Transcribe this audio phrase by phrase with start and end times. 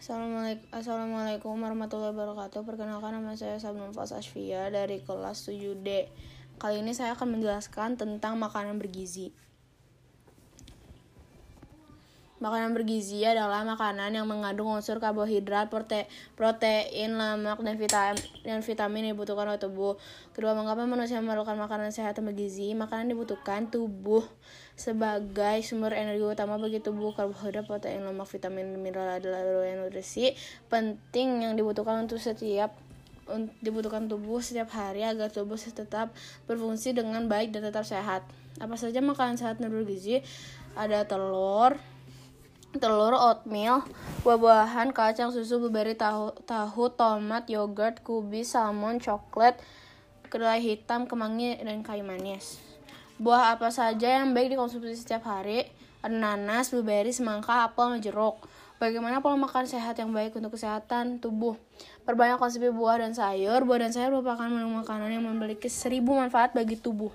[0.00, 2.64] Assalamualaikum, Assalamualaikum warahmatullahi wabarakatuh.
[2.64, 6.08] Perkenalkan nama saya Sabnul Fas Ashfia dari kelas 7D
[6.56, 9.28] Kali ini saya akan menjelaskan tentang makanan bergizi
[12.40, 16.08] Makanan bergizi adalah makanan yang mengandung unsur karbohidrat, prote
[16.40, 20.00] protein, lemak, dan vitamin, dan vitamin yang dibutuhkan oleh tubuh.
[20.32, 22.72] Kedua, mengapa manusia memerlukan makanan sehat dan bergizi?
[22.72, 24.24] Makanan dibutuhkan tubuh
[24.72, 27.12] sebagai sumber energi utama bagi tubuh.
[27.12, 29.44] Karbohidrat, protein, lemak, vitamin, dan mineral adalah
[29.76, 30.32] nutrisi
[30.72, 32.72] penting yang dibutuhkan untuk setiap
[33.62, 36.10] dibutuhkan tubuh setiap hari agar tubuh tetap
[36.48, 38.24] berfungsi dengan baik dan tetap sehat.
[38.58, 40.24] Apa saja makanan sehat dan bergizi?
[40.74, 41.78] Ada telur,
[42.78, 43.82] telur, oatmeal,
[44.22, 49.58] buah-buahan, kacang, susu, blueberry, tahu, tahu, tomat, yogurt, kubis, salmon, coklat,
[50.30, 52.62] kedelai hitam, kemangi, dan kayu manis.
[53.18, 55.66] Buah apa saja yang baik dikonsumsi setiap hari?
[56.06, 58.38] Ada nanas, blueberry, semangka, apel, dan jeruk.
[58.80, 61.52] Bagaimana pola makan sehat yang baik untuk kesehatan tubuh?
[62.08, 63.60] Perbanyak konsumsi buah dan sayur.
[63.68, 67.12] Buah dan sayur merupakan menu makanan yang memiliki seribu manfaat bagi tubuh.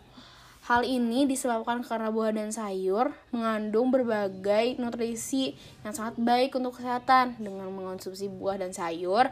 [0.65, 5.53] Hal ini disebabkan karena buah dan sayur mengandung berbagai nutrisi
[5.85, 7.37] yang sangat baik untuk kesehatan.
[7.37, 9.29] Dengan mengonsumsi buah dan sayur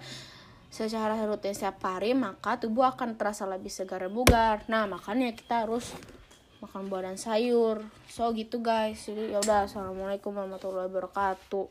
[0.70, 4.62] secara rutin setiap hari, maka tubuh akan terasa lebih segar dan bugar.
[4.70, 5.90] Nah, makanya kita harus
[6.62, 7.82] makan buah dan sayur.
[8.06, 9.02] So gitu guys.
[9.02, 11.66] Jadi ya udah, assalamualaikum warahmatullahi wabarakatuh.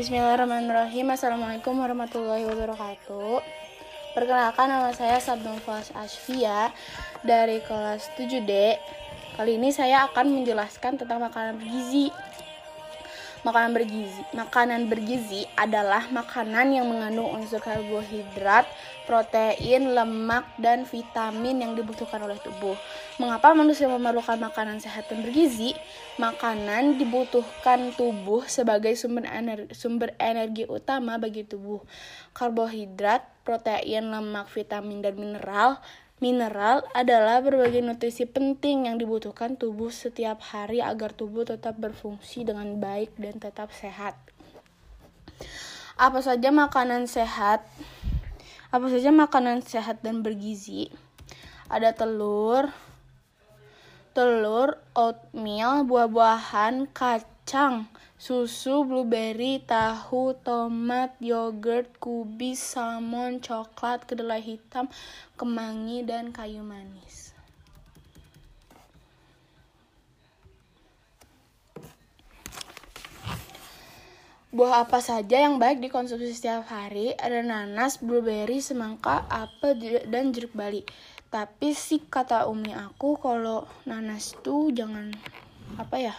[0.00, 1.12] Bismillahirrahmanirrahim.
[1.12, 3.69] Assalamualaikum warahmatullahi wabarakatuh.
[4.10, 6.74] Perkenalkan nama saya Sabdon Fas Ashfia
[7.22, 8.74] dari kelas 7D.
[9.38, 12.10] Kali ini saya akan menjelaskan tentang makanan bergizi.
[13.46, 14.22] Makanan bergizi.
[14.34, 18.66] Makanan bergizi adalah makanan yang mengandung unsur karbohidrat,
[19.06, 22.74] protein, lemak, dan vitamin yang dibutuhkan oleh tubuh.
[23.20, 25.76] Mengapa manusia memerlukan makanan sehat dan bergizi?
[26.16, 31.84] Makanan dibutuhkan tubuh sebagai sumber energi, sumber energi utama bagi tubuh.
[32.32, 35.84] Karbohidrat, protein, lemak, vitamin, dan mineral
[36.20, 42.76] Mineral adalah berbagai nutrisi penting yang dibutuhkan tubuh setiap hari agar tubuh tetap berfungsi dengan
[42.76, 44.20] baik dan tetap sehat.
[45.96, 47.64] Apa saja makanan sehat?
[48.68, 50.92] Apa saja makanan sehat dan bergizi?
[51.72, 52.68] Ada telur,
[54.20, 57.88] telur, oatmeal, buah-buahan, kacang,
[58.20, 64.92] susu, blueberry, tahu, tomat, yogurt, kubis, salmon, coklat, kedelai hitam,
[65.40, 67.32] kemangi, dan kayu manis.
[74.52, 77.16] Buah apa saja yang baik dikonsumsi setiap hari?
[77.16, 79.80] Ada nanas, blueberry, semangka, apel,
[80.12, 80.84] dan jeruk bali.
[81.30, 85.14] Tapi sih kata umi aku kalau nanas tuh jangan
[85.78, 86.14] apa ya?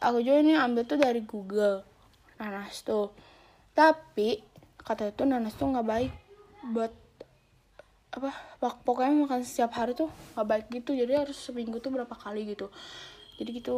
[0.00, 1.84] aku juga ini ambil tuh dari Google
[2.40, 3.12] nanas tuh.
[3.76, 4.40] Tapi
[4.80, 6.12] kata itu nanas tuh nggak baik
[6.72, 6.92] buat
[8.10, 8.34] apa
[8.82, 10.96] pokoknya makan setiap hari tuh nggak baik gitu.
[10.96, 12.72] Jadi harus seminggu tuh berapa kali gitu.
[13.36, 13.76] Jadi gitu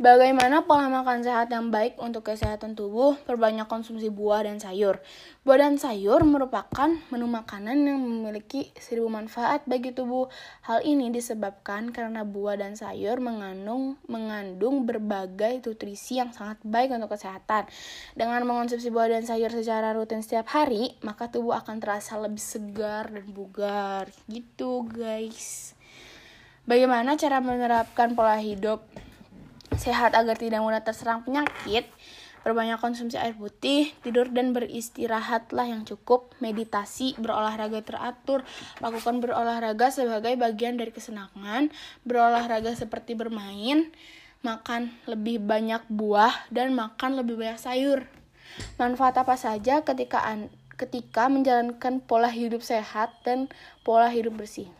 [0.00, 3.20] Bagaimana pola makan sehat yang baik untuk kesehatan tubuh?
[3.28, 4.96] Perbanyak konsumsi buah dan sayur.
[5.44, 10.32] Buah dan sayur merupakan menu makanan yang memiliki seribu manfaat bagi tubuh.
[10.64, 17.12] Hal ini disebabkan karena buah dan sayur mengandung mengandung berbagai nutrisi yang sangat baik untuk
[17.12, 17.68] kesehatan.
[18.16, 23.12] Dengan mengonsumsi buah dan sayur secara rutin setiap hari, maka tubuh akan terasa lebih segar
[23.12, 24.08] dan bugar.
[24.32, 25.76] Gitu, guys.
[26.64, 29.09] Bagaimana cara menerapkan pola hidup
[29.78, 31.86] sehat agar tidak mudah terserang penyakit,
[32.40, 38.42] perbanyak konsumsi air putih, tidur dan beristirahatlah yang cukup, meditasi, berolahraga teratur,
[38.80, 41.68] lakukan berolahraga sebagai bagian dari kesenangan,
[42.02, 43.92] berolahraga seperti bermain,
[44.40, 48.08] makan lebih banyak buah dan makan lebih banyak sayur.
[48.80, 50.24] Manfaat apa saja ketika
[50.74, 53.52] ketika menjalankan pola hidup sehat dan
[53.84, 54.72] pola hidup bersih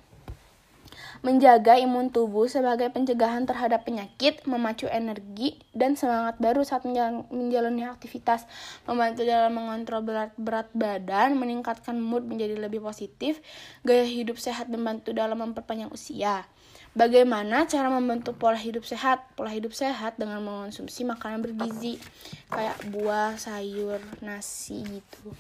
[1.21, 6.89] menjaga imun tubuh sebagai pencegahan terhadap penyakit, memacu energi dan semangat baru saat
[7.29, 8.49] menjalani aktivitas,
[8.89, 13.45] membantu dalam mengontrol berat, berat badan, meningkatkan mood menjadi lebih positif,
[13.85, 16.49] gaya hidup sehat membantu dalam memperpanjang usia.
[16.91, 19.23] Bagaimana cara membentuk pola hidup sehat?
[19.39, 22.03] Pola hidup sehat dengan mengonsumsi makanan bergizi
[22.51, 25.31] kayak buah, sayur, nasi gitu.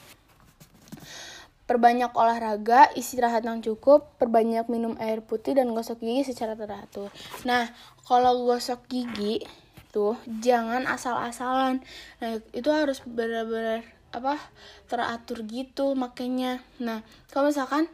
[1.70, 7.14] Perbanyak olahraga, istirahat yang cukup, perbanyak minum air putih dan gosok gigi secara teratur.
[7.46, 7.70] Nah,
[8.02, 9.46] kalau gosok gigi
[9.94, 11.78] tuh jangan asal-asalan.
[12.18, 14.34] Nah, itu harus benar-benar apa
[14.90, 16.58] teratur gitu makanya.
[16.82, 17.86] Nah, kalau misalkan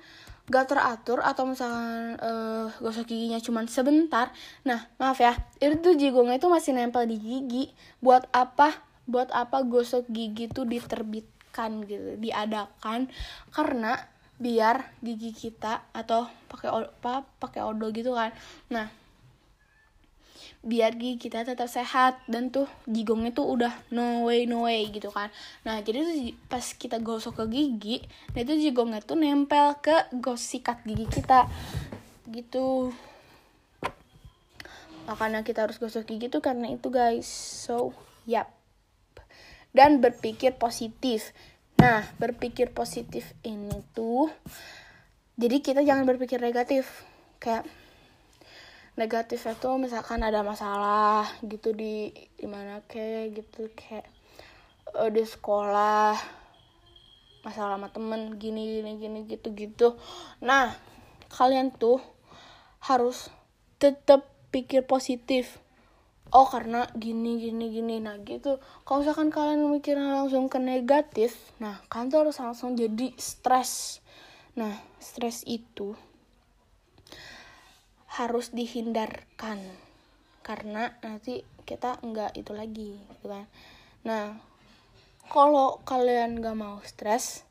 [0.46, 4.31] gak teratur atau misalkan uh, gosok giginya cuma sebentar
[4.62, 8.78] nah maaf ya itu jigongnya itu masih nempel di gigi buat apa
[9.11, 10.62] buat apa gosok gigi itu
[11.56, 13.08] diterbitkan gitu diadakan
[13.49, 13.97] karena
[14.37, 18.37] biar gigi kita atau pakai apa pakai odo gitu kan.
[18.69, 18.93] Nah
[20.67, 25.08] biar gigi kita tetap sehat dan tuh jigongnya tuh udah no way no way gitu
[25.08, 25.32] kan.
[25.64, 26.14] Nah jadi tuh
[26.53, 27.97] pas kita gosok ke gigi
[28.37, 31.49] nah itu jigongnya tuh nempel ke gosikat gigi kita
[32.29, 32.93] gitu.
[35.09, 37.25] Makanya kita harus gosok gigi tuh karena itu guys.
[37.64, 37.97] So
[38.29, 38.52] yap
[39.76, 41.37] dan berpikir positif.
[41.76, 44.32] Nah berpikir positif ini tuh
[45.37, 47.05] jadi kita jangan berpikir negatif.
[47.37, 47.69] Kayak
[48.96, 52.08] negatif itu misalkan ada masalah gitu di
[52.40, 54.08] di mana kayak gitu kayak
[54.96, 56.17] uh, di sekolah
[57.44, 59.88] masalah sama temen gini gini gini gitu gitu.
[60.40, 60.73] Nah
[61.28, 62.00] kalian tuh
[62.81, 63.28] harus
[63.76, 65.61] tetap pikir positif
[66.32, 67.96] oh karena gini gini gini.
[68.02, 68.58] Nah gitu.
[68.82, 74.02] Kalau misalkan kalian mikirnya langsung ke negatif nah kalian tuh harus langsung jadi stres.
[74.58, 75.94] Nah stres itu
[78.11, 79.61] harus dihindarkan.
[80.43, 83.46] Karena nanti kita nggak itu lagi gitu kan.
[84.06, 84.38] Nah
[85.26, 87.43] kalau kalian nggak mau stres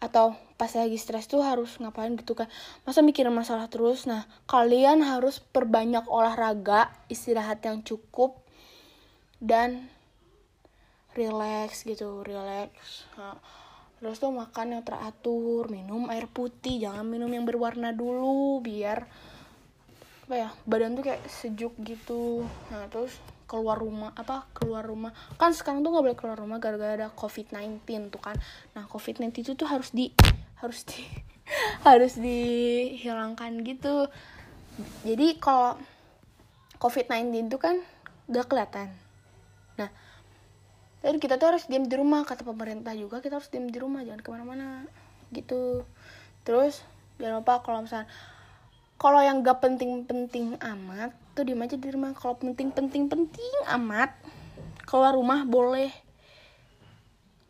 [0.00, 2.48] atau pas lagi stres tuh harus ngapain gitu kan.
[2.88, 4.08] Masa mikirin masalah terus.
[4.08, 8.40] Nah kalian harus perbanyak olahraga istirahat yang cukup
[9.44, 9.92] dan
[11.12, 13.04] relax gitu relax.
[14.00, 19.04] Terus tuh makan yang teratur minum air putih jangan minum yang berwarna dulu biar
[20.24, 22.48] apa ya badan tuh kayak sejuk gitu.
[22.72, 23.20] Nah terus
[23.50, 25.10] keluar rumah apa keluar rumah.
[25.34, 28.38] Kan sekarang tuh nggak boleh keluar rumah gara-gara ada covid 19 tuh kan.
[28.78, 30.14] Nah covid 19 itu tuh harus di
[30.62, 31.02] harus di
[31.88, 34.06] harus dihilangkan gitu.
[35.02, 35.74] Jadi kalau
[36.78, 37.82] covid 19 itu kan
[38.30, 38.94] gak kelihatan.
[39.74, 39.90] Nah
[41.02, 44.06] dan kita tuh harus diam di rumah kata pemerintah juga kita harus diam di rumah
[44.06, 44.86] jangan ke mana-mana
[45.34, 45.82] gitu.
[46.46, 46.86] Terus
[47.18, 48.06] jangan lupa kalau misalnya
[49.00, 52.12] kalau yang gak penting-penting amat tuh di aja di rumah.
[52.12, 54.12] Kalau penting-penting-penting amat
[54.84, 55.88] keluar rumah boleh.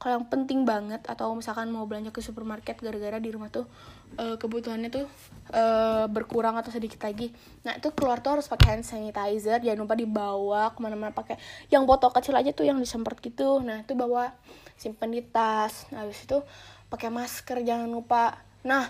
[0.01, 3.69] Kalau yang penting banget atau misalkan mau belanja ke supermarket gara-gara di rumah tuh
[4.17, 5.05] uh, kebutuhannya tuh
[5.53, 7.29] uh, berkurang atau sedikit lagi.
[7.69, 9.61] Nah itu keluar tuh harus pakai hand sanitizer.
[9.61, 11.37] Jangan lupa dibawa ke mana-mana pakai
[11.69, 13.61] yang botol kecil aja tuh yang disemprot gitu.
[13.61, 14.33] Nah itu bawa
[14.81, 15.85] simpen di tas.
[15.93, 16.41] Nah habis itu
[16.89, 18.41] pakai masker jangan lupa.
[18.65, 18.89] Nah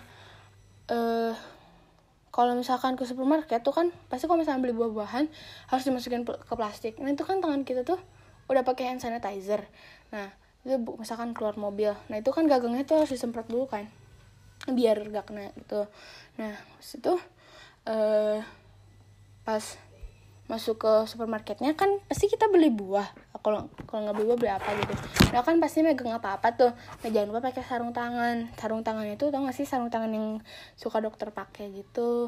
[0.86, 1.34] eh
[2.30, 5.26] kalau misalkan ke supermarket tuh kan pasti kalau misalnya beli buah-buahan
[5.70, 6.98] harus dimasukin ke plastik.
[7.02, 7.98] Nah itu kan tangan kita tuh
[8.46, 9.66] udah pakai hand sanitizer.
[10.14, 10.30] Nah
[10.62, 11.90] itu misalkan keluar mobil.
[12.06, 13.90] Nah itu kan gagangnya tuh harus disemprot dulu kan
[14.70, 15.90] biar gak kena gitu.
[16.38, 17.12] Nah itu
[17.88, 18.38] uh,
[19.42, 19.64] pas
[20.50, 23.06] masuk ke supermarketnya kan pasti kita beli buah.
[23.38, 24.94] Kalau kalau nggak beli buah beli apa gitu.
[25.30, 26.74] Nah kan pasti megang apa apa tuh.
[26.74, 28.50] Nah jangan lupa pakai sarung tangan.
[28.58, 30.42] Sarung tangan itu tau gak sih sarung tangan yang
[30.74, 32.26] suka dokter pakai gitu?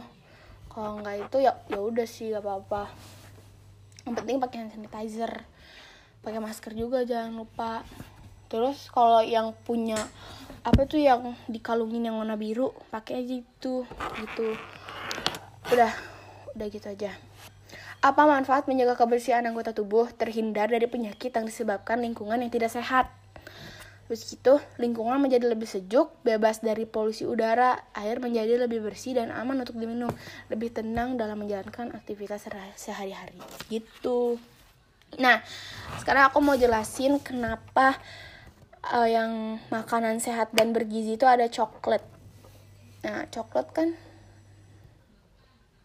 [0.70, 2.82] Kalau nggak itu ya ya udah sih gak apa apa
[4.06, 5.42] yang penting pakai hand sanitizer.
[6.22, 7.82] Pakai masker juga jangan lupa.
[8.46, 9.98] Terus kalau yang punya
[10.62, 13.82] apa tuh yang dikalungin yang warna biru pakai aja itu
[14.22, 14.48] gitu.
[15.75, 15.90] Udah
[16.54, 17.31] udah gitu aja
[18.02, 23.06] apa manfaat menjaga kebersihan anggota tubuh terhindar dari penyakit yang disebabkan lingkungan yang tidak sehat?
[24.11, 29.30] Terus gitu, lingkungan menjadi lebih sejuk, bebas dari polusi udara, air menjadi lebih bersih dan
[29.30, 30.11] aman untuk diminum,
[30.50, 33.38] lebih tenang dalam menjalankan aktivitas sehari-hari.
[33.71, 34.37] Gitu.
[35.23, 35.38] Nah,
[36.02, 37.97] sekarang aku mau jelasin kenapa
[38.90, 42.02] uh, yang makanan sehat dan bergizi itu ada coklat.
[43.06, 43.94] Nah, coklat kan?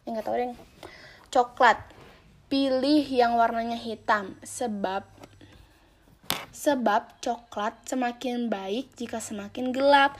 [0.10, 0.58] Enggak tahu deh.
[1.30, 1.97] Coklat
[2.48, 5.04] pilih yang warnanya hitam sebab
[6.52, 10.16] sebab coklat semakin baik jika semakin gelap.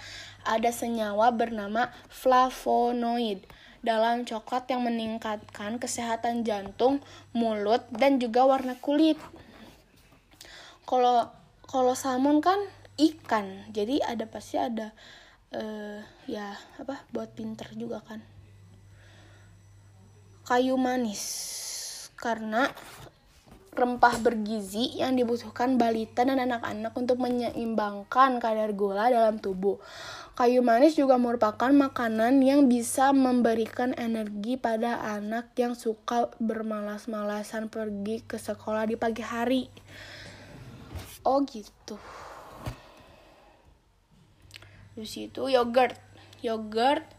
[0.48, 3.44] Ada senyawa bernama flavonoid
[3.84, 7.04] dalam coklat yang meningkatkan kesehatan jantung,
[7.36, 9.20] mulut, dan juga warna kulit.
[10.88, 11.28] Kalau
[11.68, 12.64] kalau salmon kan
[12.96, 14.96] ikan, jadi ada pasti ada
[15.52, 16.00] uh,
[16.32, 18.24] ya apa buat pinter juga kan.
[20.48, 21.24] Kayu manis
[22.18, 22.74] karena
[23.78, 29.78] rempah bergizi yang dibutuhkan balita dan anak-anak untuk menyeimbangkan kadar gula dalam tubuh.
[30.34, 38.26] Kayu manis juga merupakan makanan yang bisa memberikan energi pada anak yang suka bermalas-malasan pergi
[38.26, 39.70] ke sekolah di pagi hari.
[41.22, 41.98] Oh gitu.
[44.98, 45.94] Terus itu yogurt.
[46.42, 47.17] Yogurt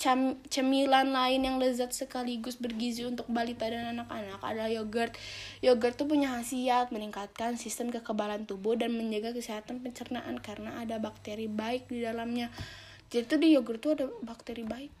[0.00, 5.12] cam cemilan lain yang lezat sekaligus bergizi untuk balita dan anak-anak adalah yogurt.
[5.60, 11.52] Yogurt tuh punya khasiat meningkatkan sistem kekebalan tubuh dan menjaga kesehatan pencernaan karena ada bakteri
[11.52, 12.48] baik di dalamnya.
[13.12, 14.92] Jadi tuh di yogurt tuh ada bakteri baik.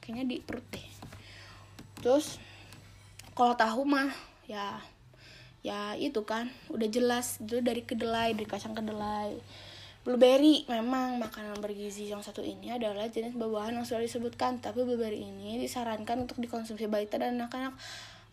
[0.00, 0.88] Kayaknya di perut deh.
[2.00, 2.40] Terus
[3.36, 4.08] kalau tahu mah
[4.48, 4.80] ya
[5.60, 9.40] ya itu kan udah jelas itu dari kedelai dari kacang kedelai
[10.04, 15.24] Blueberry memang makanan bergizi yang satu ini adalah jenis buah-buahan yang sudah disebutkan, tapi blueberry
[15.24, 17.72] ini disarankan untuk dikonsumsi balita dan anak-anak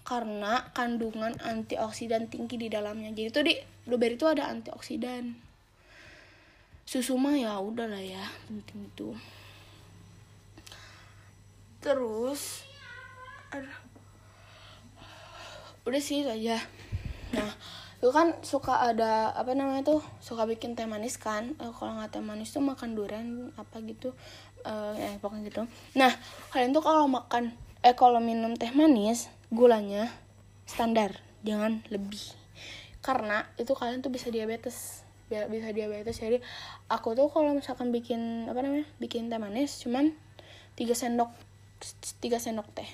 [0.04, 3.16] karena kandungan antioksidan tinggi di dalamnya.
[3.16, 3.56] Jadi tuh di
[3.88, 5.32] blueberry itu ada antioksidan.
[6.84, 9.16] Susu mah ya udahlah ya, penting itu.
[11.80, 12.68] Terus
[13.48, 13.72] ada
[15.88, 16.60] udah sih itu aja.
[17.32, 17.48] Nah,
[18.02, 21.54] lu kan suka ada apa namanya tuh suka bikin teh manis kan.
[21.62, 24.18] Eh, kalau nggak teh manis tuh makan durian apa gitu.
[24.66, 25.62] Eh, eh pokoknya gitu.
[25.94, 26.10] Nah
[26.50, 27.54] kalian tuh kalau makan
[27.86, 30.10] eh kalau minum teh manis gulanya
[30.66, 32.22] standar jangan lebih.
[33.06, 35.06] Karena itu kalian tuh bisa diabetes.
[35.30, 36.18] Bisa diabetes.
[36.18, 36.42] Jadi
[36.90, 40.14] aku tuh kalau misalkan bikin apa namanya bikin teh manis cuman
[40.74, 41.30] tiga sendok
[42.22, 42.90] tiga sendok teh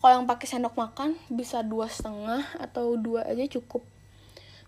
[0.00, 3.84] kalau yang pakai sendok makan bisa dua setengah atau dua aja cukup.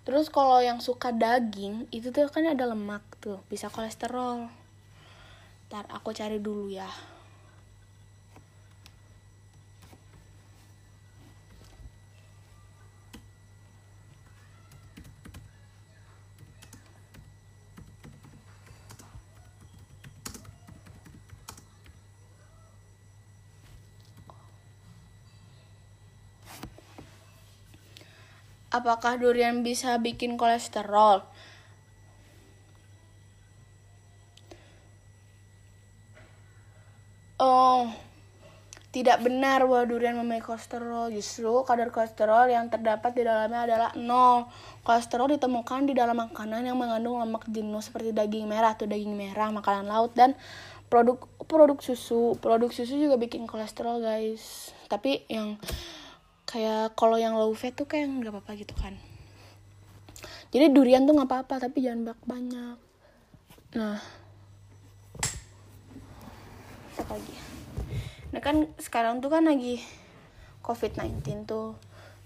[0.05, 4.53] Terus kalau yang suka daging itu tuh kan ada lemak tuh bisa kolesterol.
[5.73, 6.89] Ntar aku cari dulu ya
[28.73, 31.21] Apakah durian bisa bikin kolesterol?
[37.37, 37.91] Oh,
[38.93, 41.12] tidak benar bahwa durian memiliki kolesterol.
[41.12, 44.49] Justru kadar kolesterol yang terdapat di dalamnya adalah nol.
[44.85, 49.49] Kolesterol ditemukan di dalam makanan yang mengandung lemak jenuh seperti daging merah atau daging merah,
[49.49, 50.33] makanan laut dan
[50.93, 52.37] produk produk susu.
[52.37, 54.76] Produk susu juga bikin kolesterol, guys.
[54.93, 55.57] Tapi yang
[56.52, 58.92] kayak kalau yang low fat tuh kayak nggak apa-apa gitu kan.
[60.52, 62.76] Jadi durian tuh nggak apa-apa tapi jangan banyak banyak.
[63.80, 63.99] Nah.
[67.00, 67.35] Apa lagi?
[68.37, 69.80] Nah kan sekarang tuh kan lagi
[70.61, 71.73] covid 19 tuh.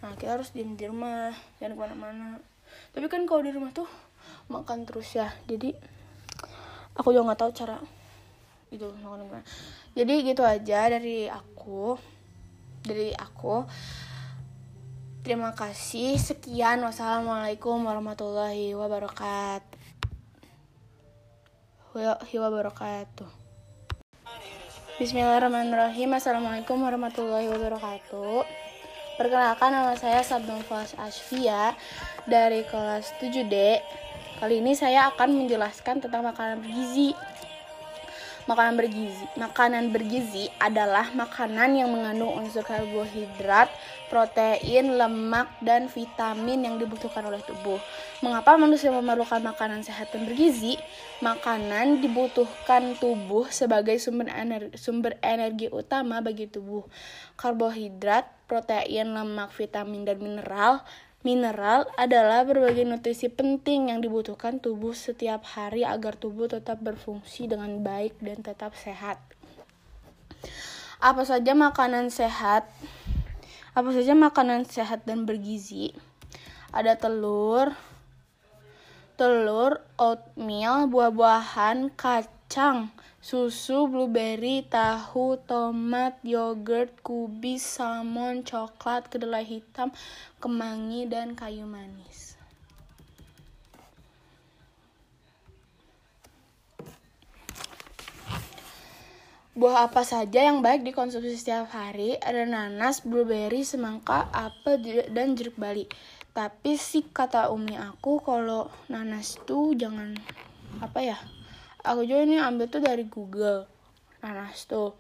[0.03, 1.31] Nah kita harus diem di rumah
[1.63, 2.43] jangan ke mana-mana.
[2.91, 3.87] Tapi kan kalau di rumah tuh
[4.51, 5.31] makan terus ya.
[5.47, 5.71] Jadi
[6.99, 7.79] aku juga nggak tahu cara
[8.67, 9.47] itu makan
[9.95, 11.95] jadi gitu aja dari aku
[12.83, 13.63] dari aku
[15.27, 16.23] Terima kasih.
[16.23, 16.87] Sekian.
[16.87, 19.75] Wassalamualaikum warahmatullahi wabarakatuh.
[22.39, 23.27] wabarakatuh.
[25.03, 26.15] Bismillahirrahmanirrahim.
[26.15, 28.47] Assalamualaikum warahmatullahi wabarakatuh.
[29.19, 31.75] Perkenalkan nama saya Sabdon Fas Asfia
[32.31, 33.83] dari kelas 7D.
[34.39, 37.19] Kali ini saya akan menjelaskan tentang makanan bergizi.
[38.47, 43.67] Makanan bergizi, makanan bergizi adalah makanan yang mengandung unsur karbohidrat,
[44.07, 47.83] protein, lemak, dan vitamin yang dibutuhkan oleh tubuh.
[48.23, 50.79] Mengapa manusia memerlukan makanan sehat dan bergizi?
[51.27, 56.87] Makanan dibutuhkan tubuh sebagai sumber energi, sumber energi utama bagi tubuh.
[57.35, 60.87] Karbohidrat, protein, lemak, vitamin, dan mineral
[61.27, 67.83] Mineral adalah berbagai nutrisi penting yang dibutuhkan tubuh setiap hari agar tubuh tetap berfungsi dengan
[67.83, 69.19] baik dan tetap sehat.
[71.03, 72.71] Apa saja makanan sehat?
[73.75, 75.91] Apa saja makanan sehat dan bergizi?
[76.71, 77.75] Ada telur,
[79.19, 82.36] telur, oatmeal, buah-buahan, kacang,
[83.21, 89.91] susu, blueberry, tahu, tomat, yogurt, kubis, salmon, coklat, kedelai hitam,
[90.39, 92.39] kemangi, dan kayu manis.
[99.57, 102.21] Buah apa saja yang baik dikonsumsi setiap hari?
[102.21, 105.89] Ada nanas, blueberry, semangka, apel, dan jeruk bali.
[106.37, 110.13] Tapi sih kata umi aku kalau nanas tuh jangan
[110.85, 111.17] apa ya
[111.87, 113.71] aku juga ini ambil tuh dari Google
[114.21, 114.99] nanas tuh.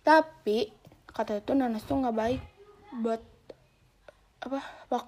[0.00, 0.72] Tapi
[1.12, 2.42] kata itu nanas tuh nggak baik
[3.04, 3.20] buat
[4.42, 4.58] apa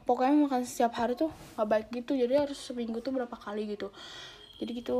[0.07, 2.13] pokoknya makan setiap hari tuh nggak baik gitu.
[2.15, 3.89] Jadi harus seminggu tuh berapa kali gitu.
[4.61, 4.95] Jadi gitu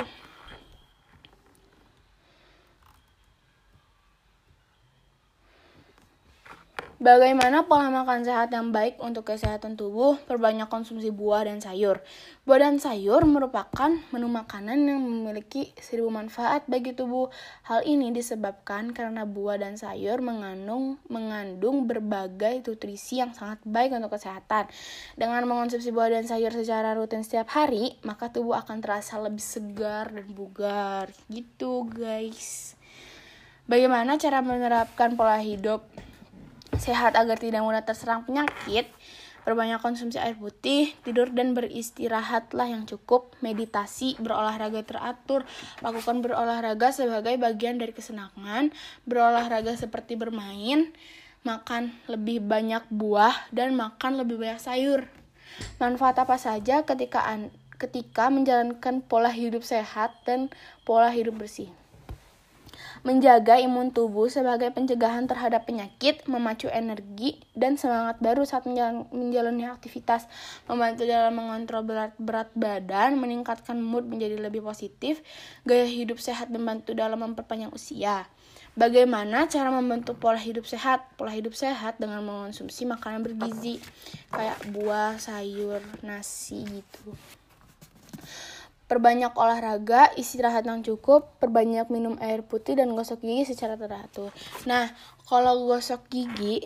[7.05, 10.17] Bagaimana pola makan sehat yang baik untuk kesehatan tubuh?
[10.25, 12.01] Perbanyak konsumsi buah dan sayur.
[12.49, 17.29] Buah dan sayur merupakan menu makanan yang memiliki seribu manfaat bagi tubuh.
[17.69, 24.17] Hal ini disebabkan karena buah dan sayur mengandung mengandung berbagai nutrisi yang sangat baik untuk
[24.17, 24.73] kesehatan.
[25.13, 30.09] Dengan mengonsumsi buah dan sayur secara rutin setiap hari, maka tubuh akan terasa lebih segar
[30.09, 31.13] dan bugar.
[31.29, 32.73] Gitu, guys.
[33.69, 35.85] Bagaimana cara menerapkan pola hidup
[36.79, 38.89] sehat agar tidak mudah terserang penyakit,
[39.45, 45.45] perbanyak konsumsi air putih, tidur dan beristirahatlah yang cukup, meditasi, berolahraga teratur,
[45.85, 48.73] lakukan berolahraga sebagai bagian dari kesenangan,
[49.05, 50.91] berolahraga seperti bermain,
[51.45, 55.05] makan lebih banyak buah dan makan lebih banyak sayur.
[55.77, 57.21] Manfaat apa saja ketika
[57.77, 60.49] ketika menjalankan pola hidup sehat dan
[60.89, 61.69] pola hidup bersih
[63.05, 68.65] menjaga imun tubuh sebagai pencegahan terhadap penyakit, memacu energi dan semangat baru saat
[69.13, 70.25] menjalani aktivitas,
[70.65, 75.21] membantu dalam mengontrol berat, berat badan, meningkatkan mood menjadi lebih positif,
[75.69, 78.25] gaya hidup sehat membantu dalam memperpanjang usia.
[78.75, 81.07] Bagaimana cara membentuk pola hidup sehat?
[81.15, 83.79] Pola hidup sehat dengan mengonsumsi makanan bergizi
[84.35, 87.15] kayak buah, sayur, nasi gitu.
[88.85, 94.29] Perbanyak olahraga, istirahat yang cukup, perbanyak minum air putih dan gosok gigi secara teratur.
[94.69, 94.93] Nah,
[95.25, 96.61] kalau gosok gigi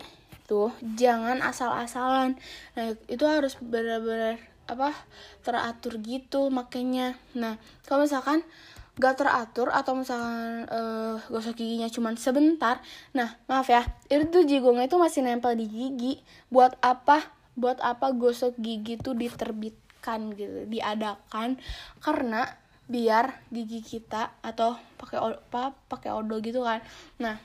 [0.49, 2.35] tuh jangan asal-asalan.
[2.75, 4.93] Nah, itu harus benar-benar apa?
[5.45, 7.17] teratur gitu makanya.
[7.33, 7.57] Nah,
[7.89, 8.45] kalau misalkan
[8.99, 12.83] gak teratur atau misalkan uh, gosok giginya cuma sebentar,
[13.15, 16.13] nah maaf ya, itu jigongnya itu masih nempel di gigi.
[16.51, 17.23] Buat apa?
[17.55, 21.49] Buat apa gosok gigi tuh diterbit diadakan gitu diadakan
[22.01, 22.49] karena
[22.89, 26.81] biar gigi kita atau pakai apa pakai odo gitu kan.
[27.21, 27.37] Nah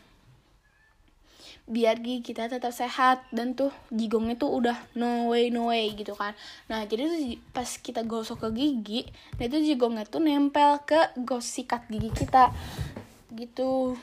[1.64, 6.16] biar gigi kita tetap sehat dan tuh jigongnya tuh udah no way no way gitu
[6.16, 6.32] kan.
[6.72, 7.20] Nah jadi tuh
[7.52, 9.02] pas kita gosok ke gigi
[9.36, 12.56] nah itu jigongnya tuh nempel ke gos sikat gigi kita
[13.36, 14.00] gitu.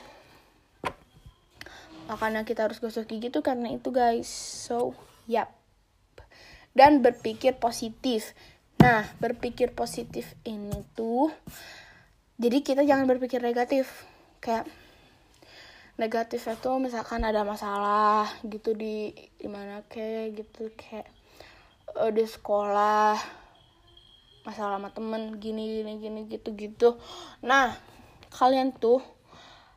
[2.04, 4.28] Makanya kita harus gosok gigi tuh karena itu guys.
[4.68, 4.92] So
[5.24, 5.59] yap
[6.76, 8.34] dan berpikir positif.
[8.80, 11.28] Nah, berpikir positif ini tuh
[12.40, 14.08] jadi kita jangan berpikir negatif.
[14.40, 14.64] Kayak
[16.00, 21.04] negatif itu misalkan ada masalah gitu di di mana kayak gitu kayak
[21.92, 23.20] uh, di sekolah
[24.48, 26.96] masalah sama temen gini gini gini gitu gitu
[27.44, 27.76] nah
[28.32, 29.04] kalian tuh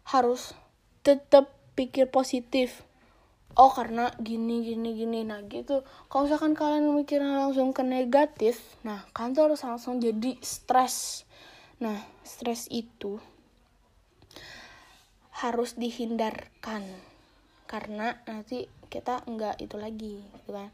[0.08, 0.56] harus
[1.04, 2.88] tetap pikir positif
[3.58, 5.20] oh karena gini gini gini.
[5.26, 5.86] Nah gitu.
[6.10, 11.28] Kalau misalkan kalian mikirnya langsung ke negatif nah kalian tuh harus langsung jadi stres.
[11.80, 13.22] Nah stres itu
[15.34, 16.84] harus dihindarkan.
[17.70, 20.70] Karena nanti kita nggak itu lagi gitu kan.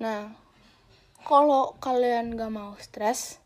[0.00, 0.32] Nah
[1.24, 3.43] kalau kalian nggak mau stres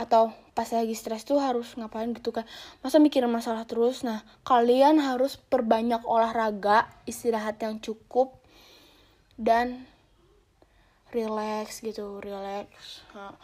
[0.00, 2.48] atau pas lagi stres tuh harus ngapain gitu kan.
[2.80, 4.00] Masa mikirin masalah terus.
[4.00, 8.40] Nah kalian harus perbanyak olahraga istirahat yang cukup
[9.36, 9.84] dan
[11.12, 13.04] relax gitu relax.
[13.12, 13.36] Nah,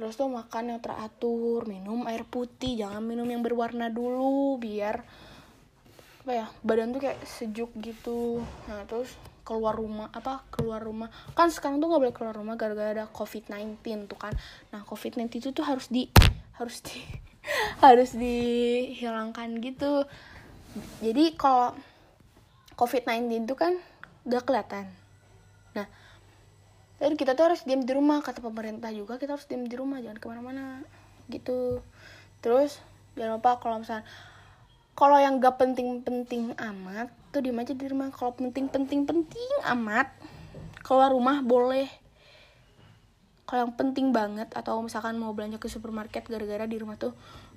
[0.00, 5.04] terus tuh makan yang teratur minum air putih jangan minum yang berwarna dulu biar
[6.20, 8.40] apa ya badan tuh kayak sejuk gitu.
[8.64, 9.12] Nah terus
[9.50, 11.10] keluar rumah apa keluar rumah.
[11.34, 14.30] Kan sekarang tuh nggak boleh keluar rumah gara-gara ada covid 19 tuh kan.
[14.70, 16.06] Nah covid 19 itu tuh harus di
[16.54, 17.02] harus di
[17.84, 20.06] harus dihilangkan gitu.
[21.02, 21.74] Jadi kalau
[22.78, 23.74] covid 19 tuh kan
[24.30, 24.86] gak kelihatan.
[25.74, 25.90] Nah
[27.02, 29.98] dan kita tuh harus diam di rumah kata pemerintah juga kita harus diam di rumah
[29.98, 30.86] jangan ke mana-mana
[31.26, 31.82] gitu.
[32.38, 32.78] Terus
[33.18, 34.06] jangan lupa kalau misalnya
[34.94, 38.10] kalau yang gak penting-penting amat tuh diem aja di rumah.
[38.10, 40.10] Kalau penting-penting-penting amat.
[40.82, 41.86] Keluar rumah boleh.
[43.50, 47.10] Kalau yang penting banget atau misalkan mau belanja ke supermarket gara-gara di rumah tuh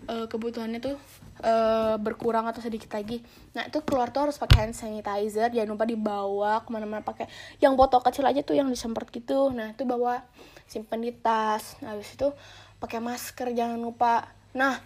[0.09, 0.97] uh, kebutuhannya tuh
[1.45, 3.21] uh, berkurang atau sedikit lagi.
[3.53, 5.53] Nah itu keluar tuh harus pakai hand sanitizer.
[5.53, 7.29] Jangan lupa dibawa ke mana-mana pakai
[7.61, 9.53] yang botol kecil aja tuh yang disemprot gitu.
[9.53, 10.25] Nah itu bawa
[10.65, 11.77] simpen di tas.
[11.85, 12.33] Nah habis itu
[12.81, 14.33] pakai masker jangan lupa.
[14.57, 14.81] Nah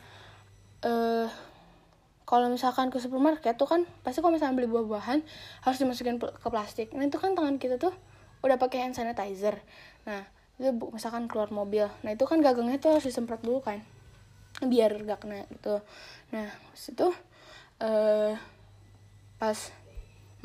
[0.84, 1.47] eh uh,
[2.28, 5.24] kalau misalkan ke supermarket tuh kan pasti kalau misalnya beli buah-buahan
[5.64, 6.92] harus dimasukin ke plastik.
[6.92, 7.96] Nah itu kan tangan kita tuh
[8.44, 9.64] udah pakai hand sanitizer.
[10.04, 10.28] Nah
[10.60, 11.88] itu misalkan keluar mobil.
[12.04, 13.80] Nah itu kan gagangnya tuh harus disemprot dulu kan
[14.60, 15.80] biar gak kena gitu.
[16.36, 17.08] Nah itu
[17.80, 18.36] uh,
[19.40, 19.58] pas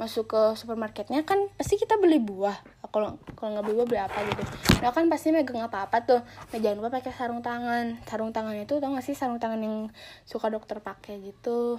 [0.03, 2.59] masuk ke supermarketnya kan pasti kita beli buah.
[2.91, 4.43] Kalau kalau nggak beli buah beli apa gitu.
[4.83, 6.19] Nah kan pasti megang apa apa tuh.
[6.27, 8.03] Nah jangan lupa pakai sarung tangan.
[8.03, 9.95] Sarung tangan itu tau gak sih sarung tangan yang
[10.27, 11.79] suka dokter pakai gitu?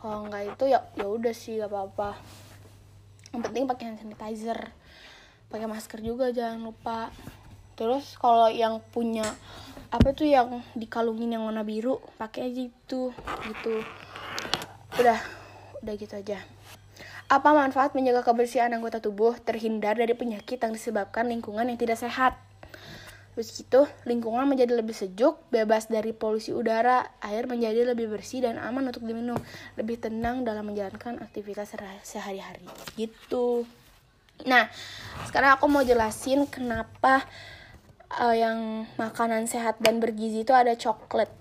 [0.00, 2.10] Kalau nggak itu ya ya udah sih gak apa apa
[3.36, 4.72] yang penting pakai hand sanitizer.
[5.52, 7.12] Pakai masker juga jangan lupa.
[7.76, 9.28] Terus kalau yang punya
[9.92, 13.12] apa tuh yang dikalungin yang warna biru pakai aja itu
[13.44, 13.74] gitu.
[14.96, 15.20] Udah
[15.84, 16.38] udah gitu aja
[17.32, 22.36] apa manfaat menjaga kebersihan anggota tubuh terhindar dari penyakit yang disebabkan lingkungan yang tidak sehat
[23.32, 28.60] Terus gitu, lingkungan menjadi lebih sejuk, bebas dari polusi udara, air menjadi lebih bersih dan
[28.60, 29.40] aman untuk diminum,
[29.80, 31.72] lebih tenang dalam menjalankan aktivitas
[32.04, 32.68] sehari-hari.
[32.92, 33.64] Gitu.
[34.44, 34.68] Nah,
[35.24, 37.24] sekarang aku mau jelasin kenapa
[38.20, 41.32] uh, yang makanan sehat dan bergizi itu ada coklat.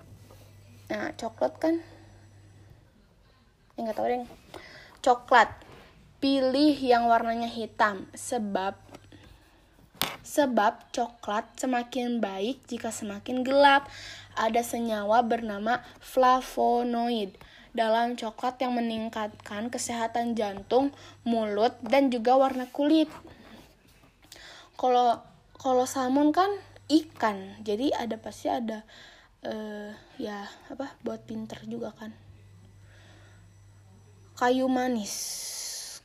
[0.88, 1.84] Nah, coklat kan
[3.76, 4.24] enggak tahu deh.
[5.04, 5.71] Coklat.
[6.22, 8.78] Pilih yang warnanya hitam sebab
[10.22, 13.90] Sebab coklat semakin baik jika semakin gelap.
[14.38, 17.36] Ada senyawa bernama flavonoid
[17.76, 20.96] dalam coklat yang meningkatkan kesehatan jantung,
[21.28, 23.12] mulut, dan juga warna kulit.
[24.80, 25.20] Kalau
[25.60, 26.54] kalau salmon kan
[26.88, 28.88] ikan, jadi ada pasti ada
[29.44, 32.16] uh, ya apa buat pinter juga kan.
[34.40, 35.14] Kayu manis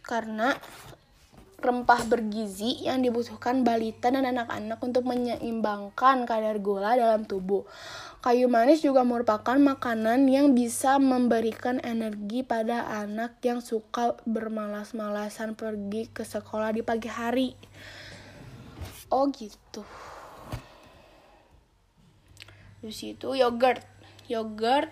[0.07, 0.55] karena
[1.57, 7.67] rempah bergizi yang dibutuhkan balita dan anak-anak untuk menyeimbangkan kadar gula dalam tubuh.
[8.23, 16.11] Kayu manis juga merupakan makanan yang bisa memberikan energi pada anak yang suka bermalas-malasan pergi
[16.11, 17.51] ke sekolah di pagi hari.
[19.11, 19.83] Oh gitu.
[22.83, 23.83] Terus itu yogurt.
[24.27, 24.91] Yogurt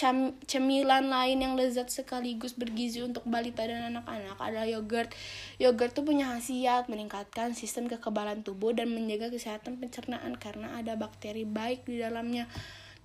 [0.00, 5.12] Cam cemilan lain yang lezat sekaligus bergizi untuk balita dan anak-anak adalah yogurt.
[5.60, 11.44] Yogurt tuh punya khasiat meningkatkan sistem kekebalan tubuh dan menjaga kesehatan pencernaan karena ada bakteri
[11.44, 12.48] baik di dalamnya.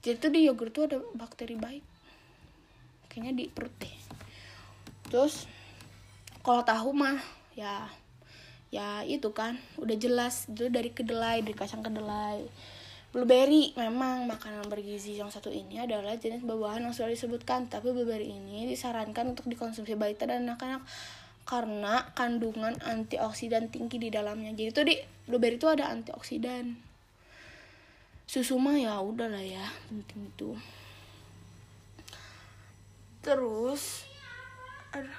[0.08, 1.84] Jadi tuh di yogurt tuh ada bakteri baik.
[3.12, 3.96] Kayaknya di perut deh.
[5.12, 5.52] Terus
[6.48, 7.20] kalau tahu mah
[7.60, 7.92] ya
[8.72, 12.48] ya itu kan udah jelas itu dari kedelai dari kacang kedelai
[13.16, 18.28] Blueberry memang makanan bergizi yang satu ini adalah jenis buah-buahan yang sudah disebutkan, tapi blueberry
[18.28, 20.84] ini disarankan untuk dikonsumsi balita dan anak-anak
[21.48, 24.52] karena kandungan antioksidan tinggi di dalamnya.
[24.52, 25.00] Jadi tuh di
[25.32, 26.76] blueberry itu ada antioksidan.
[28.28, 30.52] Susu mah ya udahlah ya, penting itu.
[33.24, 34.04] Terus
[34.92, 35.16] ada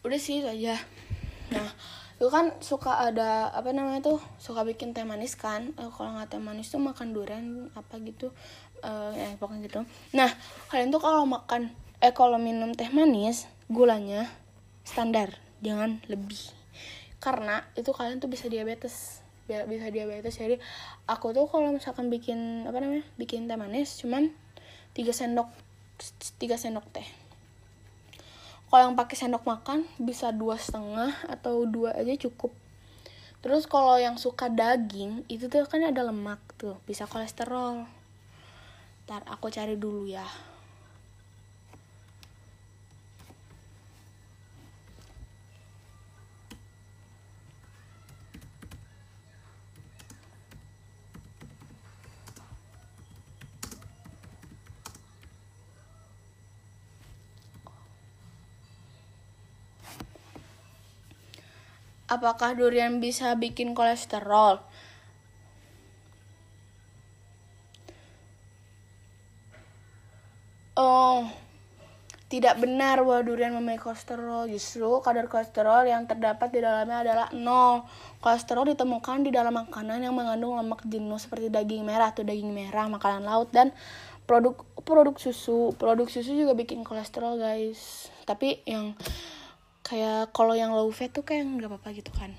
[0.00, 0.80] udah sih aja.
[1.52, 1.68] Nah,
[2.22, 5.74] lu kan suka ada apa namanya tuh suka bikin teh manis kan.
[5.74, 8.30] Uh, kalau nggak teh manis tuh makan durian apa gitu.
[8.78, 9.10] Uh,
[9.42, 9.80] pokoknya gitu.
[10.14, 10.30] Nah
[10.70, 14.30] kalian tuh kalau makan eh kalau minum teh manis gulanya
[14.86, 15.34] standar
[15.66, 16.38] jangan lebih.
[17.18, 19.18] Karena itu kalian tuh bisa diabetes
[19.50, 20.38] bisa diabetes.
[20.38, 20.62] Jadi
[21.10, 24.30] aku tuh kalau misalkan bikin apa namanya bikin teh manis cuman
[24.94, 25.50] tiga sendok
[26.38, 27.21] tiga sendok teh
[28.72, 32.56] kalau yang pakai sendok makan bisa dua setengah atau dua aja cukup.
[33.44, 37.84] Terus kalau yang suka daging itu tuh kan ada lemak tuh bisa kolesterol.
[39.04, 40.24] Ntar aku cari dulu ya
[62.12, 64.60] Apakah durian bisa bikin kolesterol?
[70.76, 71.24] Oh,
[72.28, 74.44] tidak benar bahwa durian memiliki kolesterol.
[74.52, 77.88] Justru kadar kolesterol yang terdapat di dalamnya adalah nol.
[78.20, 82.92] Kolesterol ditemukan di dalam makanan yang mengandung lemak jenuh seperti daging merah atau daging merah,
[82.92, 83.72] makanan laut dan
[84.28, 85.72] produk produk susu.
[85.80, 88.12] Produk susu juga bikin kolesterol, guys.
[88.28, 88.92] Tapi yang
[89.92, 92.32] kayak kalau yang low fat tuh kayak nggak apa-apa gitu kan.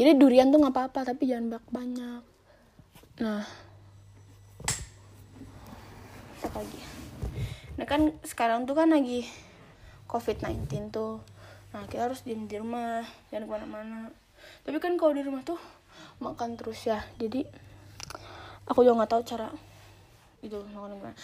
[0.00, 2.22] Jadi durian tuh nggak apa-apa tapi jangan banyak banyak.
[3.20, 3.44] Nah.
[6.40, 6.80] Apa lagi?
[7.76, 9.28] Nah kan sekarang tuh kan lagi
[10.08, 11.20] covid 19 tuh.
[11.76, 14.08] Nah kita harus diem di rumah jangan ke mana-mana.
[14.64, 15.60] Tapi kan kalau di rumah tuh
[16.16, 17.04] makan terus ya.
[17.20, 17.44] Jadi
[18.64, 19.52] aku juga nggak tahu cara
[20.40, 21.16] itu makan gimana.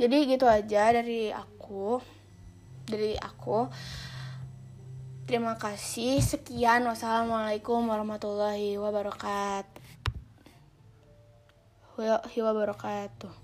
[0.00, 2.00] Jadi gitu aja dari aku.
[2.88, 3.68] Dari aku
[5.26, 6.18] Terima kasih.
[6.18, 6.82] Sekian.
[6.86, 9.82] Wassalamualaikum warahmatullahi wabarakatuh.
[12.42, 13.41] wabarakatuh.